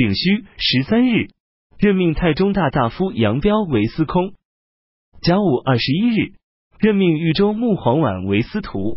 [0.00, 1.28] 丙戌十三日，
[1.78, 4.32] 任命太中大大夫杨彪为司空。
[5.20, 6.32] 甲午二十一日，
[6.78, 8.96] 任命豫州穆黄婉为司徒。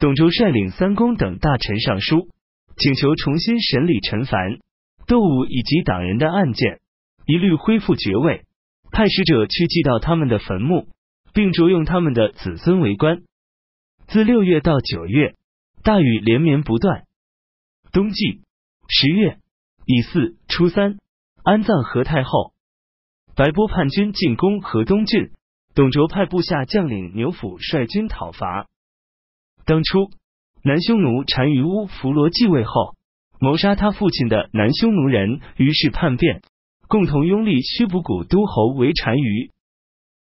[0.00, 2.28] 董卓率领三公等大臣上书，
[2.76, 4.58] 请求重新审理陈凡、
[5.06, 6.80] 窦武以及党人的案件，
[7.24, 8.42] 一律恢复爵位，
[8.90, 10.88] 派使者去祭到他们的坟墓，
[11.32, 13.22] 并着用他们的子孙为官。
[14.08, 15.36] 自六月到九月，
[15.84, 17.04] 大雨连绵不断。
[17.92, 18.40] 冬季
[18.88, 19.38] 十月
[19.92, 20.98] 乙巳初三，
[21.42, 22.52] 安葬何太后。
[23.34, 25.32] 白波叛军进攻河东郡，
[25.74, 28.68] 董卓派部下将领牛辅率军讨伐。
[29.64, 30.10] 当初
[30.62, 32.94] 南匈奴单于乌弗罗继位后，
[33.40, 36.40] 谋杀他父亲的南匈奴人于是叛变，
[36.86, 39.50] 共同拥立须卜谷都侯为单于。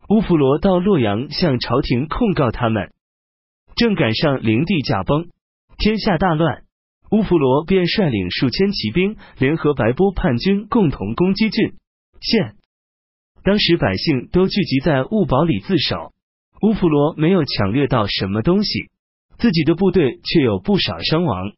[0.09, 2.95] 乌弗罗到洛阳向朝廷控告他们，
[3.77, 5.29] 正赶上灵帝驾崩，
[5.77, 6.63] 天下大乱，
[7.11, 11.75] 乌弗罗便率领数千骑兵，联合白波叛军，共同攻击郡
[12.21, 12.55] 县。
[13.43, 16.13] 当时百姓都聚集在雾堡里自守，
[16.63, 18.91] 乌弗罗没有抢掠到什么东西，
[19.39, 21.53] 自己的部队却有不少伤亡。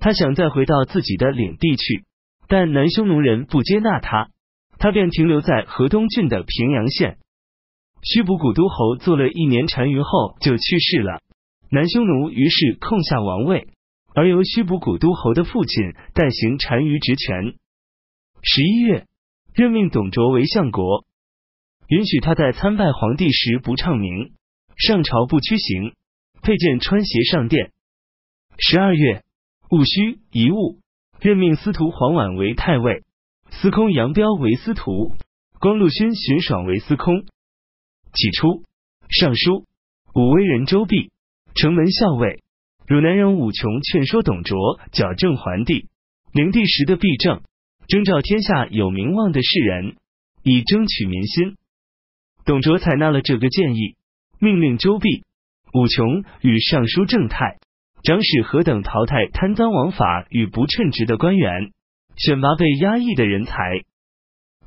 [0.00, 2.04] 他想再回到自己的领地去，
[2.48, 4.30] 但南匈奴人不接纳他，
[4.78, 7.18] 他便停留在河东郡的平阳县。
[8.02, 11.20] 须卜古都侯做了一年单于后就去世了，
[11.70, 13.68] 南匈奴于是空下王位，
[14.16, 17.54] 而由虚卜古都侯的父亲代行单于职权。
[18.42, 19.06] 十一月。
[19.54, 21.06] 任命董卓为相国，
[21.88, 24.34] 允许他在参拜皇帝时不唱名，
[24.76, 25.94] 上朝不屈行，
[26.42, 27.72] 佩剑穿鞋上殿。
[28.58, 29.22] 十二月
[29.70, 30.76] 戊戌乙戊，
[31.20, 33.02] 任命司徒黄婉为太尉，
[33.48, 35.14] 司空杨彪为司徒，
[35.58, 37.24] 光禄勋荀爽为司空。
[38.12, 38.62] 起初，
[39.08, 39.64] 尚书
[40.14, 41.10] 武威人周弼、
[41.54, 42.42] 城门校尉、
[42.86, 45.88] 汝南人武琼劝说董卓矫正桓帝、
[46.32, 47.42] 灵帝时的弊政。
[47.88, 49.96] 征召天下有名望的士人，
[50.42, 51.56] 以争取民心。
[52.44, 53.94] 董卓采纳了这个建议，
[54.40, 55.24] 命令周弼、
[55.72, 57.58] 武琼与尚书正太、
[58.02, 61.72] 长史何等淘汰贪赃枉法与不称职的官员，
[62.16, 63.84] 选拔被压抑的人才。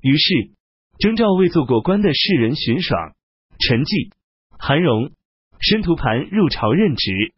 [0.02, 0.52] 于是
[0.98, 3.14] 征召未做过官的士人荀爽、
[3.60, 4.12] 陈纪、
[4.58, 5.12] 韩荣、
[5.60, 7.34] 申屠盘入朝任职，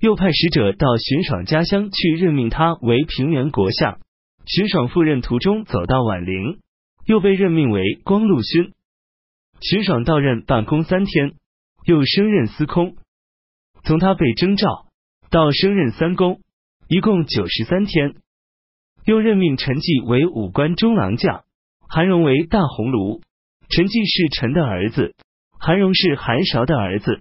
[0.00, 4.00] 又派使者到荀爽家乡去任命他为平原国相。
[4.46, 6.58] 荀爽赴任途中走到宛陵，
[7.04, 8.72] 又被任命为光禄勋。
[9.60, 11.34] 荀爽到任办公三天，
[11.84, 12.96] 又升任司空。
[13.84, 14.86] 从他被征召
[15.30, 16.40] 到升任三公，
[16.88, 18.14] 一共九十三天。
[19.04, 21.44] 又任命陈纪为武官中郎将，
[21.88, 23.20] 韩荣为大鸿胪。
[23.68, 25.14] 陈纪是陈的儿子，
[25.58, 27.20] 韩荣是韩韶的儿子。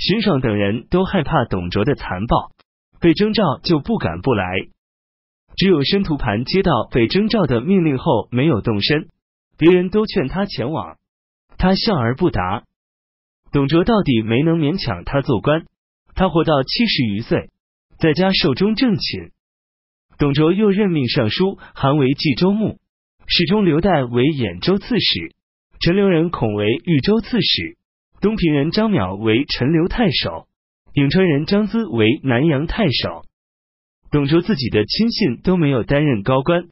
[0.00, 2.52] 荀爽等人都害怕董卓的残暴，
[3.00, 4.46] 被征召就不敢不来。
[5.56, 9.08] 只有申屠盘接到被征召的命令后没有动身，
[9.58, 10.96] 别人都劝他前往，
[11.58, 12.62] 他笑而不答。
[13.52, 15.66] 董卓到底没能勉强他做官，
[16.14, 17.50] 他活到七十余岁，
[17.98, 19.32] 在家寿终正寝。
[20.16, 22.78] 董卓又任命尚书韩为冀州牧，
[23.26, 25.34] 史中刘岱为兖州刺史，
[25.78, 27.76] 陈留人孔为豫州刺史，
[28.20, 30.46] 东平人张邈为陈留太守，
[30.92, 33.22] 颍川人张咨为南阳太守。
[34.10, 36.64] 董卓自己的亲信都没有担任高官，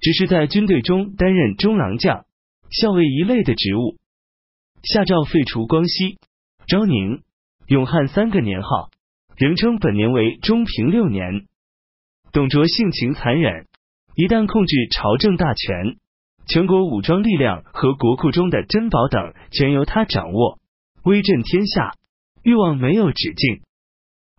[0.00, 2.24] 只是在军队中担任中郎将、
[2.70, 3.98] 校尉一类的职务。
[4.82, 6.16] 下诏废除光熙、
[6.66, 7.20] 昭宁、
[7.66, 8.88] 永汉三个年号，
[9.36, 11.46] 仍称本年为中平六年。
[12.32, 13.66] 董卓性情残忍，
[14.14, 15.96] 一旦控制朝政大权，
[16.46, 20.58] 全国武装力量和国库中的珍宝等全由他掌握，
[21.04, 21.92] 威震天下，
[22.42, 23.62] 欲望没有止境。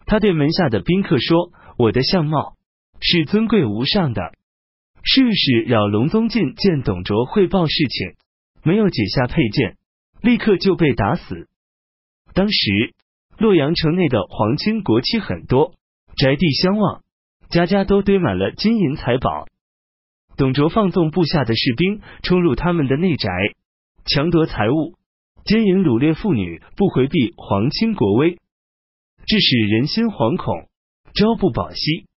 [0.06, 1.52] 他对门下的宾客说。
[1.78, 2.56] 我的相貌
[3.02, 4.32] 是尊贵无上的。
[5.18, 8.16] 御史扰龙宗进见董卓汇报事情，
[8.64, 9.76] 没有解下佩剑，
[10.22, 11.50] 立刻就被打死。
[12.34, 12.94] 当时
[13.38, 15.74] 洛阳城内的皇亲国戚很多，
[16.16, 17.04] 宅地相望，
[17.50, 19.48] 家家都堆满了金银财宝。
[20.38, 23.30] 董卓放纵部下的士兵冲入他们的内宅，
[24.06, 24.96] 强夺财物，
[25.46, 28.32] 奸淫掳掠妇女，不回避皇亲国威，
[29.28, 30.68] 致使人心惶恐。
[31.14, 32.08] 朝不保夕。